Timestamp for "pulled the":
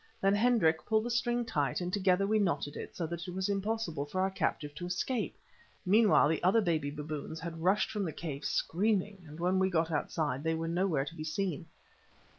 0.83-1.11